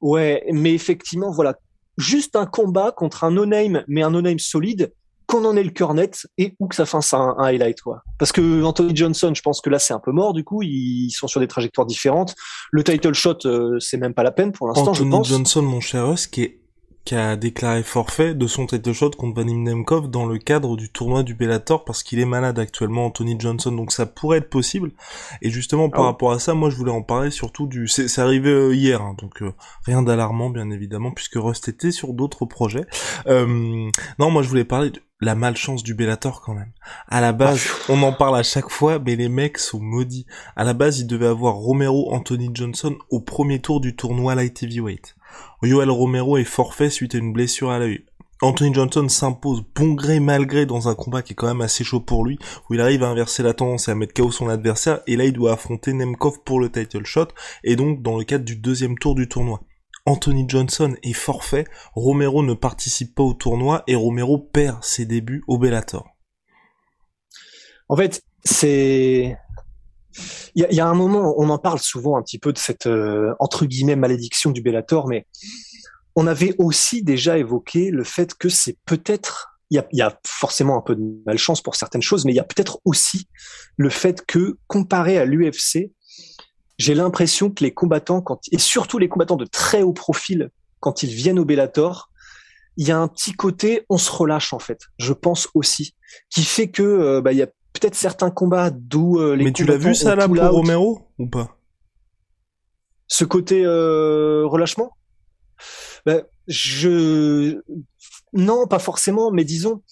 ouais, 0.00 0.44
mais 0.52 0.74
effectivement, 0.74 1.30
voilà, 1.30 1.54
juste 1.96 2.36
un 2.36 2.46
combat 2.46 2.92
contre 2.92 3.24
un 3.24 3.30
no-name, 3.30 3.84
mais 3.88 4.02
un 4.02 4.10
no-name 4.10 4.38
solide, 4.38 4.92
qu'on 5.26 5.44
en 5.44 5.56
ait 5.56 5.62
le 5.62 5.70
cœur 5.70 5.94
net 5.94 6.26
et 6.38 6.56
ou 6.58 6.66
que 6.66 6.74
ça 6.74 6.86
fasse 6.86 7.14
un, 7.14 7.36
un, 7.38 7.44
highlight 7.44 7.80
quoi. 7.80 8.02
Parce 8.18 8.32
que 8.32 8.64
Anthony 8.64 8.96
Johnson, 8.96 9.32
je 9.32 9.42
pense 9.42 9.60
que 9.60 9.70
là 9.70 9.78
c'est 9.78 9.94
un 9.94 10.00
peu 10.00 10.10
mort 10.10 10.32
du 10.32 10.42
coup, 10.42 10.60
ils 10.62 11.12
sont 11.12 11.28
sur 11.28 11.38
des 11.38 11.46
trajectoires 11.46 11.86
différentes. 11.86 12.34
Le 12.72 12.82
title 12.82 13.14
shot, 13.14 13.38
euh, 13.44 13.78
c'est 13.78 13.96
même 13.96 14.12
pas 14.12 14.24
la 14.24 14.32
peine 14.32 14.50
pour 14.50 14.66
l'instant, 14.66 14.92
je 14.92 15.04
pense. 15.04 15.28
Johnson, 15.28 15.62
mon 15.62 15.80
cher 15.80 16.18
ce 16.18 16.26
qui 16.26 16.42
est 16.42 16.59
qui 17.05 17.14
a 17.14 17.37
déclaré 17.37 17.82
forfait 17.82 18.35
de 18.35 18.47
son 18.47 18.67
title 18.67 18.93
shot 18.93 19.11
contre 19.11 19.41
Vadim 19.41 19.62
Nemkov 19.62 20.11
dans 20.11 20.26
le 20.26 20.38
cadre 20.38 20.76
du 20.76 20.90
tournoi 20.90 21.23
du 21.23 21.35
Bellator 21.35 21.85
parce 21.85 22.02
qu'il 22.02 22.19
est 22.21 22.25
malade 22.25 22.59
actuellement 22.59 23.07
Anthony 23.07 23.37
Johnson. 23.38 23.73
Donc 23.73 23.92
ça 23.92 24.07
pourrait 24.07 24.38
être 24.38 24.50
possible. 24.50 24.92
Et 25.42 25.50
justement 25.50 25.88
par 25.88 26.02
ah 26.02 26.07
rapport 26.07 26.33
à 26.33 26.38
ça 26.38 26.54
moi 26.54 26.71
je 26.71 26.76
voulais 26.76 26.90
en 26.90 27.02
parler 27.02 27.30
surtout 27.30 27.66
du 27.66 27.88
c'est 27.88 28.19
arrivé 28.19 28.50
euh, 28.50 28.75
hier 28.75 29.00
hein, 29.02 29.14
donc 29.19 29.42
euh, 29.42 29.52
rien 29.87 30.02
d'alarmant 30.02 30.50
bien 30.50 30.71
évidemment 30.71 31.11
puisque 31.11 31.37
Rust 31.37 31.69
était 31.69 31.92
sur 31.92 32.12
d'autres 32.12 32.45
projets. 32.45 32.85
Euh, 33.26 33.90
non 34.19 34.30
moi 34.30 34.42
je 34.42 34.49
voulais 34.49 34.64
parler 34.64 34.90
de 34.90 35.00
la 35.20 35.34
malchance 35.34 35.82
du 35.82 35.94
Bellator 35.94 36.40
quand 36.40 36.54
même. 36.54 36.72
À 37.08 37.20
la 37.20 37.32
base, 37.32 37.66
on 37.88 38.02
en 38.02 38.12
parle 38.12 38.38
à 38.38 38.42
chaque 38.42 38.70
fois, 38.70 38.98
mais 38.98 39.16
les 39.16 39.28
mecs 39.28 39.58
sont 39.58 39.80
maudits. 39.80 40.26
À 40.56 40.64
la 40.64 40.72
base, 40.72 41.00
il 41.00 41.06
devait 41.06 41.26
avoir 41.26 41.54
Romero 41.54 42.12
Anthony 42.12 42.50
Johnson 42.54 42.96
au 43.10 43.20
premier 43.20 43.60
tour 43.60 43.80
du 43.80 43.94
tournoi 43.96 44.34
Light 44.34 44.62
Heavyweight. 44.62 45.16
Yoel 45.62 45.90
Romero 45.90 46.38
est 46.38 46.44
forfait 46.44 46.90
suite 46.90 47.14
à 47.14 47.18
une 47.18 47.32
blessure 47.32 47.70
à 47.70 47.78
l'œil. 47.78 48.04
Anthony 48.42 48.72
Johnson 48.72 49.06
s'impose 49.10 49.62
bon 49.74 49.92
gré 49.92 50.18
mal 50.18 50.46
gré 50.46 50.64
dans 50.64 50.88
un 50.88 50.94
combat 50.94 51.20
qui 51.20 51.34
est 51.34 51.36
quand 51.36 51.46
même 51.46 51.60
assez 51.60 51.84
chaud 51.84 52.00
pour 52.00 52.24
lui, 52.24 52.38
où 52.68 52.74
il 52.74 52.80
arrive 52.80 53.02
à 53.02 53.08
inverser 53.08 53.42
la 53.42 53.52
tendance 53.52 53.88
et 53.88 53.90
à 53.90 53.94
mettre 53.94 54.14
KO 54.14 54.30
son 54.30 54.48
adversaire, 54.48 55.00
et 55.06 55.16
là 55.16 55.26
il 55.26 55.34
doit 55.34 55.52
affronter 55.52 55.92
Nemkov 55.92 56.40
pour 56.42 56.58
le 56.58 56.72
title 56.72 57.04
shot, 57.04 57.28
et 57.64 57.76
donc 57.76 58.00
dans 58.00 58.16
le 58.16 58.24
cadre 58.24 58.46
du 58.46 58.56
deuxième 58.56 58.96
tour 58.96 59.14
du 59.14 59.28
tournoi. 59.28 59.60
Anthony 60.07 60.45
Johnson 60.49 60.95
est 61.02 61.12
forfait, 61.12 61.64
Romero 61.95 62.42
ne 62.42 62.54
participe 62.54 63.14
pas 63.14 63.23
au 63.23 63.35
tournoi, 63.35 63.83
et 63.87 63.95
Romero 63.95 64.38
perd 64.38 64.83
ses 64.83 65.07
débuts 65.07 65.42
au 65.47 65.59
Bellator. 65.59 66.09
En 67.88 67.97
fait, 67.97 68.23
c'est 68.45 69.37
il 70.54 70.66
y, 70.71 70.80
a, 70.80 70.88
un 70.88 70.95
moment, 70.95 71.35
on 71.38 71.49
en 71.50 71.59
parle 71.59 71.78
souvent 71.78 72.16
un 72.16 72.23
petit 72.23 72.38
peu 72.38 72.52
de 72.52 72.59
cette 72.59 72.87
euh, 72.87 73.33
entre 73.38 73.64
guillemets 73.64 73.95
malédiction 73.95 74.50
du 74.50 74.61
Bellator, 74.61 75.07
mais 75.07 75.26
on 76.16 76.26
avait 76.26 76.54
aussi 76.59 77.02
déjà 77.04 77.38
évoqué 77.38 77.90
le 77.90 78.02
fait 78.02 78.35
que 78.35 78.49
c'est 78.49 78.76
peut-être 78.85 79.50
il 79.71 79.80
y, 79.92 80.02
a, 80.02 80.21
forcément 80.26 80.76
un 80.76 80.80
peu 80.80 80.97
de 80.97 81.23
malchance 81.26 81.62
pour 81.62 81.76
certaines 81.76 82.02
choses, 82.02 82.25
mais 82.25 82.33
il 82.33 82.37
y 82.37 82.40
a 82.40 82.45
peut-être 82.45 82.80
aussi 82.85 83.28
le 83.76 83.88
fait 83.88 84.26
que 84.26 84.59
comparé 84.66 85.16
à 85.16 85.25
l'UFC, 85.25 85.92
j'ai 86.80 86.94
l'impression 86.94 87.50
que 87.50 87.62
les 87.62 87.75
combattants, 87.75 88.22
quand, 88.22 88.40
et 88.52 88.58
surtout 88.58 88.99
les 88.99 89.10
combattants 89.10 89.37
de 89.37 89.44
très 89.44 89.82
haut 89.82 89.92
profil, 89.92 90.50
quand 90.80 91.02
ils 91.02 91.10
viennent 91.10 91.38
au 91.38 91.44
Bellator, 91.44 92.10
il 92.78 92.88
y 92.88 92.90
a 92.90 92.99
un 92.99 93.06
petit 93.06 93.32
côté, 93.32 93.84
on 93.90 93.99
se 93.99 94.10
relâche 94.10 94.54
en 94.54 94.58
fait. 94.58 94.80
Je 94.99 95.12
pense 95.12 95.50
aussi, 95.52 95.94
qui 96.30 96.42
fait 96.42 96.70
que 96.70 96.82
euh, 96.82 97.20
bah, 97.20 97.32
il 97.32 97.38
y 97.38 97.42
a 97.42 97.49
peut-être 97.75 97.94
certains 97.94 98.30
combats 98.30 98.70
d'où 98.70 99.18
euh, 99.18 99.37
les 99.37 99.44
Mais 99.44 99.52
tu 99.52 99.66
l'as 99.66 99.76
vu 99.76 99.94
ça 99.94 100.14
là 100.16 100.26
pour 100.26 100.38
Romero 100.38 101.06
ou 101.18 101.26
pas? 101.26 101.58
Ce 103.08 103.26
côté 103.26 103.62
euh, 103.62 104.46
relâchement? 104.46 104.96
Ben, 106.06 106.25
Je 106.49 107.60
non, 108.32 108.66
pas 108.66 108.78
forcément, 108.78 109.30
mais 109.30 109.44
disons 109.44 109.82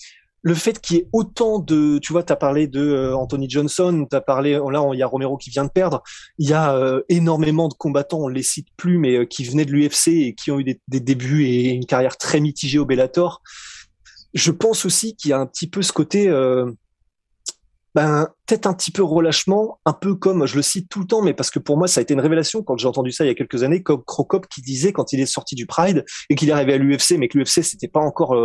le 0.43 0.55
fait 0.55 0.81
qu'il 0.81 0.97
y 0.97 0.99
ait 1.01 1.09
autant 1.13 1.59
de, 1.59 1.99
tu 1.99 2.13
vois, 2.13 2.23
tu 2.23 2.33
as 2.33 2.37
parlé 2.37 2.67
de 2.69 2.81
euh, 2.81 3.17
Anthony 3.17 3.51
Johnson, 3.51 4.07
tu 4.09 4.17
as 4.17 4.21
parlé, 4.21 4.53
là, 4.53 4.91
il 4.93 4.99
y 4.99 5.03
a 5.03 5.07
Romero 5.07 5.37
qui 5.37 5.51
vient 5.51 5.65
de 5.65 5.71
perdre, 5.71 6.03
il 6.39 6.49
y 6.49 6.53
a 6.53 6.75
euh, 6.75 7.03
énormément 7.09 7.69
de 7.69 7.75
combattants, 7.75 8.21
on 8.21 8.29
les 8.29 8.43
cite 8.43 8.69
plus, 8.77 8.99
mais 8.99 9.17
euh, 9.17 9.25
qui 9.25 9.45
venaient 9.45 9.65
de 9.65 9.73
l'UFC 9.73 10.09
et 10.09 10.35
qui 10.35 10.51
ont 10.51 10.61
eu 10.61 10.65
des, 10.65 10.81
des, 10.89 11.01
débuts 11.01 11.47
et 11.47 11.71
une 11.71 11.87
carrière 11.87 12.17
très 12.17 12.41
mitigée 12.41 12.79
au 12.79 12.85
Bellator. 12.85 13.43
Je 14.35 14.51
pense 14.53 14.85
aussi 14.85 15.17
qu'il 15.17 15.31
y 15.31 15.33
a 15.33 15.39
un 15.39 15.47
petit 15.47 15.69
peu 15.69 15.83
ce 15.83 15.93
côté, 15.93 16.29
ben, 17.95 18.29
peut-être 18.47 18.67
un 18.67 18.75
petit 18.75 18.91
peu 18.91 19.03
relâchement, 19.03 19.81
un 19.87 19.95
peu 19.95 20.15
comme, 20.15 20.47
je 20.47 20.55
le 20.55 20.63
cite 20.63 20.89
tout 20.91 21.01
le 21.01 21.07
temps, 21.07 21.23
mais 21.23 21.33
parce 21.33 21.51
que 21.51 21.59
pour 21.59 21.79
moi, 21.79 21.89
ça 21.89 22.01
a 22.01 22.03
été 22.03 22.13
une 22.13 22.21
révélation 22.21 22.63
quand 22.63 22.77
j'ai 22.77 22.87
entendu 22.87 23.11
ça 23.11 23.25
il 23.25 23.29
y 23.29 23.31
a 23.31 23.35
quelques 23.35 23.63
années, 23.63 23.83
comme 23.83 24.05
Crocop 24.05 24.47
qui 24.47 24.61
disait 24.61 24.93
quand 24.93 25.15
il 25.15 25.21
est 25.21 25.27
sorti 25.27 25.55
du 25.55 25.67
Pride 25.67 26.05
et 26.29 26.35
qu'il 26.35 26.51
est 26.51 26.53
arrivé 26.53 26.75
à 26.75 26.79
l'UFC, 26.79 27.17
mais 27.19 27.29
que 27.29 27.39
l'UFC, 27.39 27.65
c'était 27.65 27.89
pas 27.89 28.01
encore 28.01 28.37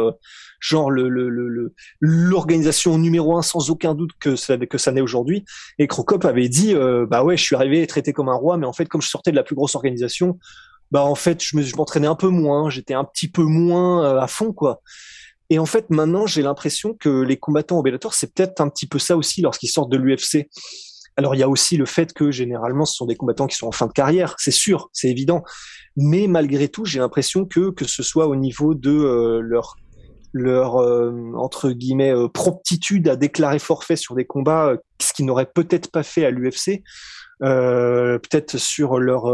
genre 0.60 0.90
le, 0.92 1.10
le, 1.10 1.74
l'organisation 2.00 2.98
numéro 2.98 3.38
un 3.38 3.42
sans 3.42 3.70
aucun 3.70 3.96
doute 3.96 4.12
que 4.20 4.36
ça, 4.36 4.58
que 4.58 4.78
ça 4.78 4.92
n'est 4.92 5.02
aujourd'hui. 5.02 5.46
Et 5.80 5.88
Crocop 5.88 6.26
avait 6.26 6.50
dit, 6.50 6.74
euh, 6.74 7.06
bah 7.06 7.24
ouais, 7.24 7.38
je 7.38 7.44
suis 7.44 7.56
arrivé 7.56 7.86
traité 7.88 8.14
comme 8.14 8.30
un 8.30 8.36
roi, 8.36 8.58
mais 8.58 8.66
en 8.66 8.74
fait, 8.74 8.88
comme 8.88 9.02
je 9.02 9.10
sortais 9.10 9.32
de 9.32 9.36
la 9.36 9.44
plus 9.44 9.56
grosse 9.56 9.76
organisation, 9.76 10.38
bah 10.92 11.04
en 11.04 11.16
fait, 11.16 11.44
je 11.44 11.76
m'entraînais 11.76 12.08
un 12.08 12.16
peu 12.16 12.30
moins, 12.30 12.70
j'étais 12.70 12.94
un 12.94 13.04
petit 13.04 13.28
peu 13.28 13.44
moins 13.44 14.06
euh, 14.06 14.20
à 14.20 14.28
fond, 14.28 14.54
quoi. 14.54 14.82
Et 15.50 15.60
en 15.60 15.66
fait, 15.66 15.90
maintenant, 15.90 16.26
j'ai 16.26 16.42
l'impression 16.42 16.94
que 16.94 17.22
les 17.22 17.38
combattants 17.38 17.80
au 17.80 17.84
c'est 18.12 18.34
peut-être 18.34 18.62
un 18.62 18.70
petit 18.70 18.88
peu 18.88 19.00
ça 19.00 19.18
aussi 19.18 19.42
lorsqu'ils 19.42 19.68
sortent 19.68 19.92
de 19.92 19.98
l'UFC. 19.98 20.48
Alors, 21.16 21.36
il 21.36 21.40
y 21.40 21.44
a 21.44 21.50
aussi 21.50 21.78
le 21.78 21.86
fait 21.86 22.14
que 22.14 22.32
généralement, 22.32 22.86
ce 22.86 22.96
sont 22.96 23.06
des 23.06 23.16
combattants 23.16 23.46
qui 23.48 23.56
sont 23.56 23.68
en 23.68 23.72
fin 23.72 23.86
de 23.86 23.92
carrière, 23.92 24.36
c'est 24.40 24.52
sûr, 24.52 24.90
c'est 24.94 25.10
évident. 25.10 25.44
Mais 25.96 26.28
malgré 26.28 26.70
tout, 26.70 26.86
j'ai 26.86 27.00
l'impression 27.00 27.46
que 27.46 27.70
que 27.70 27.86
ce 27.86 28.02
soit 28.02 28.28
au 28.28 28.36
niveau 28.36 28.74
de 28.74 28.92
euh, 28.92 29.40
leur 29.42 29.76
leur 30.34 30.78
euh, 30.78 31.32
entre 31.36 31.72
guillemets 31.72 32.14
euh, 32.14 32.28
promptitude 32.28 33.08
à 33.08 33.16
déclarer 33.16 33.60
forfait 33.60 33.96
sur 33.96 34.16
des 34.16 34.26
combats, 34.26 34.76
ce 35.00 35.14
qu'ils 35.14 35.26
n'auraient 35.26 35.52
peut-être 35.54 35.92
pas 35.92 36.04
fait 36.04 36.26
à 36.26 36.32
l'UFC, 36.32 36.84
peut-être 37.40 38.58
sur 38.58 39.00
leur 39.00 39.26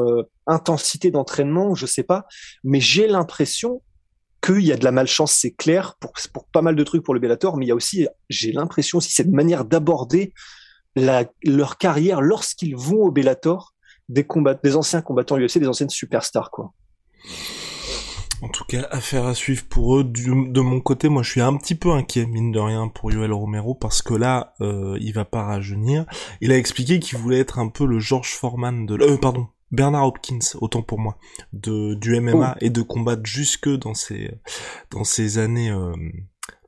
intensité 0.47 1.11
d'entraînement, 1.11 1.75
je 1.75 1.85
sais 1.85 2.03
pas. 2.03 2.25
Mais 2.63 2.79
j'ai 2.79 3.07
l'impression 3.07 3.83
qu'il 4.41 4.61
y 4.61 4.71
a 4.71 4.77
de 4.77 4.83
la 4.83 4.91
malchance, 4.91 5.33
c'est 5.33 5.51
clair, 5.51 5.95
pour, 5.99 6.13
pour 6.33 6.45
pas 6.45 6.61
mal 6.61 6.75
de 6.75 6.83
trucs 6.83 7.03
pour 7.03 7.13
le 7.13 7.19
Bellator, 7.19 7.57
mais 7.57 7.65
il 7.65 7.69
y 7.69 7.71
a 7.71 7.75
aussi, 7.75 8.07
j'ai 8.29 8.51
l'impression 8.51 8.97
aussi, 8.97 9.11
cette 9.11 9.29
manière 9.29 9.63
d'aborder 9.63 10.33
leur 10.95 11.77
carrière 11.77 12.21
lorsqu'ils 12.21 12.75
vont 12.75 13.03
au 13.03 13.11
Bellator, 13.11 13.73
des, 14.07 14.25
combats, 14.25 14.55
des 14.55 14.75
anciens 14.75 15.01
combattants 15.01 15.37
UFC, 15.37 15.59
des 15.59 15.67
anciennes 15.67 15.89
superstars, 15.89 16.51
quoi. 16.51 16.73
En 18.41 18.48
tout 18.48 18.63
cas, 18.63 18.88
affaire 18.91 19.25
à 19.25 19.36
suivre 19.36 19.65
pour 19.65 19.98
eux. 19.98 20.03
de 20.03 20.62
mon 20.62 20.79
côté, 20.79 21.10
moi, 21.10 21.24
je 21.24 21.31
suis 21.31 21.41
un 21.41 21.55
petit 21.58 21.75
peu 21.75 21.91
inquiet, 21.91 22.25
mine 22.25 22.51
de 22.51 22.60
rien, 22.60 22.88
pour 22.88 23.12
Yoel 23.12 23.34
Romero, 23.34 23.75
parce 23.75 24.01
que 24.01 24.13
là, 24.13 24.53
euh, 24.62 24.98
il 25.01 25.13
va 25.13 25.25
pas 25.25 25.43
rajeunir. 25.43 26.05
Il 26.41 26.51
a 26.51 26.58
expliqué 26.58 27.00
qu'il 27.00 27.17
voulait 27.17 27.39
être 27.39 27.60
un 27.60 27.67
peu 27.67 27.86
le 27.86 28.00
George 28.00 28.31
Foreman 28.31 28.86
de... 28.86 28.98
Euh, 29.01 29.17
pardon, 29.17 29.48
Bernard 29.72 30.08
Hopkins, 30.08 30.39
autant 30.62 30.81
pour 30.81 31.00
moi, 31.00 31.17
de 31.53 31.93
du 31.96 32.19
MMA 32.19 32.58
et 32.62 32.69
de 32.69 32.81
combattre 32.81 33.25
jusque 33.25 33.69
dans 33.69 33.93
ces 33.93 34.31
dans 34.89 35.03
ces 35.03 35.38
années 35.38 35.69
euh, 35.69 35.93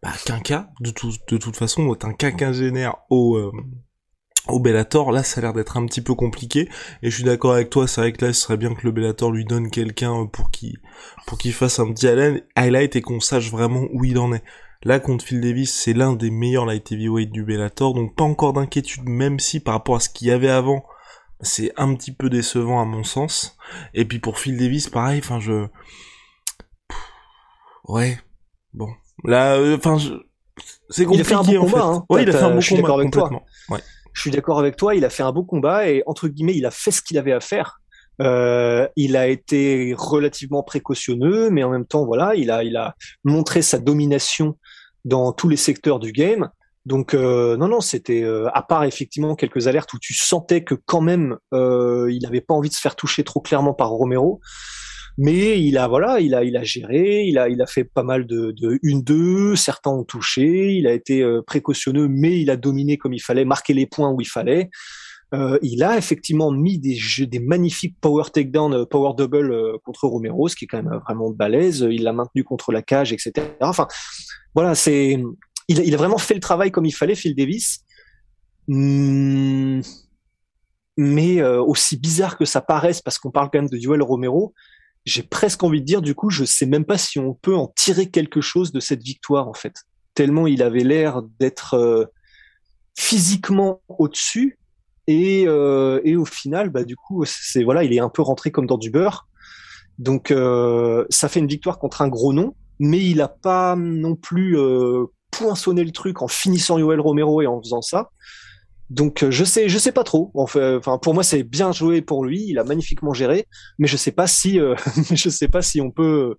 bah, 0.04 0.12
quinca 0.26 0.72
de 0.82 0.92
tout, 0.92 1.14
de 1.30 1.38
toute 1.38 1.56
façon, 1.56 1.96
un 2.04 2.14
quinquagénaire 2.14 2.98
au 3.10 3.38
euh, 3.38 3.52
au 4.52 4.60
Bellator, 4.60 5.12
là 5.12 5.24
ça 5.24 5.40
a 5.40 5.42
l'air 5.42 5.54
d'être 5.54 5.78
un 5.78 5.86
petit 5.86 6.02
peu 6.02 6.16
compliqué 6.16 6.70
et 7.02 7.10
je 7.10 7.16
suis 7.16 7.24
d'accord 7.24 7.54
avec 7.54 7.70
toi, 7.70 7.88
c'est 7.88 8.02
vrai 8.02 8.12
que 8.14 8.26
là 8.26 8.34
ce 8.34 8.42
serait 8.42 8.58
bien 8.58 8.74
que 8.74 8.82
le 8.84 8.92
Bellator 8.92 9.32
lui 9.32 9.46
donne 9.46 9.70
quelqu'un 9.70 10.26
pour 10.26 10.52
qu'il 10.52 10.80
pour 11.26 11.38
qu'il 11.38 11.54
fasse 11.54 11.80
un 11.80 11.92
petit 11.92 12.08
highlight 12.56 12.96
et 12.96 13.02
qu'on 13.02 13.20
sache 13.20 13.52
vraiment 13.52 13.86
où 13.94 14.04
il 14.06 14.20
en 14.20 14.34
est. 14.34 14.44
Là 14.84 15.00
contre 15.00 15.26
Phil 15.26 15.42
Davis, 15.42 15.74
c'est 15.74 15.94
l'un 15.94 16.14
des 16.14 16.32
meilleurs 16.32 16.66
light 16.66 16.92
heavyweight 16.92 17.32
du 17.32 17.44
Bellator, 17.44 17.94
donc 17.94 18.16
pas 18.16 18.24
encore 18.24 18.54
d'inquiétude 18.54 19.08
même 19.08 19.40
si 19.40 19.60
par 19.60 19.76
rapport 19.76 19.96
à 19.96 20.00
ce 20.00 20.10
qu'il 20.10 20.28
y 20.28 20.32
avait 20.32 20.50
avant, 20.50 20.84
c'est 21.42 21.72
un 21.78 21.94
petit 21.96 22.12
peu 22.12 22.30
décevant 22.30 22.82
à 22.82 22.86
mon 22.86 23.04
sens. 23.04 23.58
Et 23.94 24.06
puis 24.06 24.20
pour 24.20 24.40
Phil 24.40 24.58
Davis, 24.58 24.90
pareil, 24.90 25.20
enfin 25.24 25.40
je... 25.40 25.68
Ouais, 27.88 28.20
bon. 28.74 28.90
Là, 29.24 29.56
euh, 29.56 29.78
enfin, 29.78 29.98
je... 29.98 30.14
c'est 30.90 31.06
compliqué 31.06 31.30
il 31.30 31.36
a 31.36 31.44
fait 31.44 31.52
un 31.52 31.60
bon 31.60 31.66
combat, 31.66 31.86
Hein. 31.86 32.06
Ouais, 32.10 32.24
il 32.24 32.30
a 32.30 32.32
fait 32.32 32.44
un 32.44 32.56
bon 32.56 32.62
combat, 32.62 32.94
avec 32.94 33.12
toi. 33.12 33.44
Ouais. 33.70 33.80
Je 34.14 34.22
suis 34.22 34.32
d'accord 34.32 34.60
avec 34.60 34.76
toi, 34.76 34.96
il 34.96 35.06
a 35.06 35.10
fait 35.10 35.24
un 35.24 35.32
beau 35.32 35.44
combat 35.44 35.90
et 35.90 36.04
entre 36.06 36.28
guillemets, 36.28 36.56
il 36.56 36.66
a 36.66 36.72
fait 36.72 36.92
ce 36.92 37.02
qu'il 37.02 37.18
avait 37.18 37.32
à 37.32 37.40
faire. 37.40 37.80
Euh, 38.22 38.88
il 38.96 39.16
a 39.16 39.28
été 39.28 39.96
relativement 39.98 40.64
précautionneux, 40.64 41.50
mais 41.50 41.64
en 41.64 41.70
même 41.70 41.86
temps, 41.86 42.06
voilà, 42.06 42.36
il 42.36 42.52
a, 42.52 42.64
il 42.64 42.78
a 42.78 42.96
montré 43.24 43.62
sa 43.62 43.80
domination 43.80 44.58
dans 45.06 45.32
tous 45.32 45.50
les 45.50 45.58
secteurs 45.58 46.00
du 46.00 46.12
game. 46.12 46.50
Donc 46.86 47.14
euh, 47.14 47.58
non, 47.58 47.68
non, 47.68 47.80
c'était 47.80 48.24
euh, 48.24 48.50
à 48.54 48.64
part 48.64 48.84
effectivement 48.84 49.36
quelques 49.36 49.68
alertes 49.68 49.94
où 49.94 50.00
tu 50.00 50.14
sentais 50.14 50.64
que 50.64 50.74
quand 50.74 51.02
même 51.02 51.38
euh, 51.54 52.12
il 52.12 52.24
n'avait 52.24 52.42
pas 52.42 52.56
envie 52.56 52.70
de 52.70 52.74
se 52.74 52.80
faire 52.80 52.96
toucher 52.96 53.24
trop 53.24 53.40
clairement 53.40 53.74
par 53.74 53.90
Romero, 53.90 54.40
mais 55.18 55.62
il 55.62 55.78
a 55.78 55.88
voilà, 55.88 56.20
il 56.20 56.36
a 56.36 56.44
il 56.44 56.58
a 56.58 56.64
géré, 56.64 57.24
il 57.24 57.38
a 57.38 57.50
il 57.50 57.62
a 57.62 57.68
fait 57.68 57.84
pas 57.84 58.04
mal 58.04 58.26
de, 58.26 58.52
de 58.52 58.80
une 58.84 59.04
deux, 59.04 59.56
certains 59.56 59.92
ont 59.92 60.04
touché, 60.04 60.74
il 60.74 60.88
a 60.88 60.94
été 60.94 61.24
précautionneux, 61.46 62.08
mais 62.08 62.40
il 62.40 62.50
a 62.50 62.58
dominé 62.58 62.98
comme 62.98 63.14
il 63.14 63.22
fallait, 63.22 63.46
marqué 63.46 63.74
les 63.74 63.86
points 63.86 64.12
où 64.12 64.22
il 64.22 64.28
fallait. 64.28 64.70
il 65.62 65.84
a 65.84 65.98
effectivement 65.98 66.52
mis 66.52 66.80
des 66.80 66.96
jeux, 66.96 67.28
des 67.28 67.40
magnifiques 67.40 67.98
power 68.02 68.24
takedown, 68.34 68.86
power 68.86 69.14
double 69.18 69.80
contre 69.84 70.08
Romero, 70.08 70.48
ce 70.48 70.56
qui 70.56 70.66
est 70.66 70.68
quand 70.68 70.84
même 70.84 71.00
vraiment 71.08 71.30
balèze. 71.30 71.88
Il 71.90 72.04
l'a 72.04 72.14
maintenu 72.14 72.44
contre 72.44 72.72
la 72.72 72.82
cage, 72.82 73.14
etc. 73.14 73.48
Enfin, 73.62 73.88
voilà, 74.56 74.76
c'est 74.76 75.22
il, 75.68 75.94
a 75.94 75.98
vraiment 75.98 76.18
fait 76.18 76.34
le 76.34 76.40
travail 76.40 76.72
comme 76.72 76.86
il 76.86 76.94
fallait, 76.94 77.16
Phil 77.16 77.36
Davis. 77.36 77.84
Hmm. 78.68 79.82
mais 80.96 81.42
euh, 81.42 81.62
aussi 81.62 81.98
bizarre 81.98 82.38
que 82.38 82.46
ça 82.46 82.62
paraisse, 82.62 83.02
parce 83.02 83.18
qu'on 83.18 83.32
parle 83.32 83.50
quand 83.52 83.60
même 83.60 83.70
de 83.70 83.78
Duel 83.78 84.02
Romero, 84.04 84.54
j'ai 85.06 85.24
presque 85.24 85.64
envie 85.64 85.82
de 85.82 85.86
dire, 85.86 86.02
du 86.02 86.16
coup, 86.16 86.30
je 86.30 86.44
sais 86.44 86.66
même 86.66 86.86
pas 86.86 86.98
si 86.98 87.20
on 87.20 87.34
peut 87.34 87.56
en 87.56 87.68
tirer 87.76 88.10
quelque 88.10 88.42
chose 88.42 88.72
de 88.72 88.80
cette 88.80 89.02
victoire, 89.02 89.48
en 89.48 89.54
fait. 89.54 89.74
Tellement 90.14 90.48
il 90.48 90.62
avait 90.62 90.84
l'air 90.84 91.22
d'être 91.40 91.76
euh, 91.76 92.06
physiquement 92.98 93.82
au-dessus, 93.88 94.60
et, 95.08 95.46
euh, 95.48 96.00
et 96.04 96.16
au 96.16 96.26
final, 96.26 96.70
bah, 96.70 96.84
du 96.84 96.96
coup, 96.96 97.24
c'est 97.26 97.64
voilà, 97.64 97.84
il 97.84 97.94
est 97.94 98.00
un 98.00 98.10
peu 98.10 98.22
rentré 98.22 98.52
comme 98.52 98.68
dans 98.68 98.78
du 98.78 98.92
beurre. 98.92 99.28
Donc, 99.98 100.34
ça 101.10 101.30
fait 101.30 101.40
une 101.40 101.48
victoire 101.48 101.78
contre 101.78 102.02
un 102.02 102.08
gros 102.08 102.34
nom, 102.34 102.56
mais 102.80 103.06
il 103.06 103.22
a 103.22 103.28
pas 103.28 103.76
non 103.76 104.16
plus 104.16 104.58
poinçonner 105.32 105.84
le 105.84 105.92
truc 105.92 106.22
en 106.22 106.28
finissant 106.28 106.78
Yoel 106.78 107.00
Romero 107.00 107.42
et 107.42 107.48
en 107.48 107.62
faisant 107.62 107.82
ça. 107.82 108.10
Donc 108.92 109.24
euh, 109.24 109.32
je 109.32 109.46
sais, 109.46 109.70
je 109.70 109.78
sais 109.78 109.94
pas 109.94 110.04
trop. 110.04 110.32
Enfin, 110.34 110.82
pour 111.02 111.14
moi 111.14 111.24
c'est 111.24 111.44
bien 111.44 111.72
joué 111.72 112.02
pour 112.02 112.26
lui, 112.26 112.46
il 112.48 112.60
a 112.60 112.66
magnifiquement 112.66 113.14
géré, 113.14 113.48
mais 113.80 113.88
je 113.88 113.96
sais 113.96 114.12
pas 114.12 114.28
si, 114.28 114.60
euh, 114.60 114.76
je 115.12 115.30
sais 115.30 115.48
pas 115.48 115.62
si 115.62 115.80
on 115.80 115.92
peut 115.92 116.36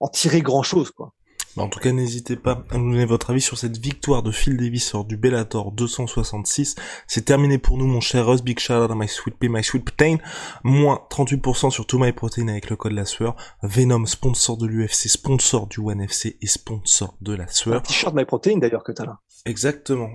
en 0.00 0.08
tirer 0.08 0.40
grand 0.40 0.62
chose 0.62 0.90
quoi. 0.90 1.12
Bah, 1.54 1.64
en 1.64 1.68
tout 1.68 1.80
cas, 1.80 1.92
n'hésitez 1.92 2.36
pas 2.36 2.64
à 2.70 2.78
nous 2.78 2.92
donner 2.92 3.04
votre 3.04 3.28
avis 3.28 3.42
sur 3.42 3.58
cette 3.58 3.76
victoire 3.76 4.22
de 4.22 4.30
Phil 4.30 4.56
Davis 4.56 4.94
hors 4.94 5.04
du 5.04 5.18
Bellator 5.18 5.70
266. 5.70 6.76
C'est 7.06 7.26
terminé 7.26 7.58
pour 7.58 7.76
nous, 7.76 7.86
mon 7.86 8.00
cher 8.00 8.26
Russ. 8.26 8.42
Big 8.42 8.58
shout 8.58 8.72
out 8.72 8.90
à 8.90 8.94
My 8.94 9.06
Sweet 9.06 9.36
Pea, 9.36 9.50
My 9.50 9.62
Sweet 9.62 9.84
Protein. 9.84 10.16
Moins 10.64 11.06
38% 11.10 11.70
sur 11.70 11.86
tout 11.86 11.98
My 11.98 12.12
Protein 12.12 12.48
avec 12.48 12.70
le 12.70 12.76
code 12.76 12.92
la 12.92 13.04
sueur. 13.04 13.36
Venom, 13.62 14.06
sponsor 14.06 14.56
de 14.56 14.66
l'UFC, 14.66 15.08
sponsor 15.08 15.66
du 15.66 15.80
One 15.80 16.00
FC 16.00 16.38
et 16.40 16.46
sponsor 16.46 17.18
de 17.20 17.34
la 17.34 17.48
sueur. 17.48 17.76
Un 17.76 17.80
t-shirt 17.80 18.14
My 18.14 18.24
Protein 18.24 18.56
d'ailleurs 18.56 18.82
que 18.82 18.92
t'as 18.92 19.04
là. 19.04 19.18
Exactement. 19.44 20.08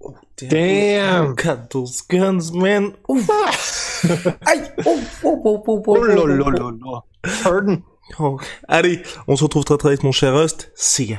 Oh, 0.00 0.14
damn. 0.36 1.34
Got 1.34 1.70
those 1.70 2.02
guns, 2.02 2.52
man. 2.52 2.94
Ouf. 3.08 3.28
Aïe. 4.46 4.70
Oh, 4.86 5.00
oh, 5.24 5.42
oh, 5.44 5.62
oh, 5.66 5.82
oh, 5.86 5.96
oh, 5.96 6.04
là 6.04 6.14
là 6.14 6.50
là 6.50 6.50
là. 6.50 7.00
Pardon. 7.42 7.82
Oh. 8.18 8.38
Allez, 8.68 9.02
on 9.26 9.36
se 9.36 9.44
retrouve 9.44 9.64
très 9.64 9.76
très 9.76 9.90
vite 9.90 10.02
mon 10.04 10.12
cher 10.12 10.34
Rust. 10.34 10.70
See 10.74 11.06
ya. 11.06 11.18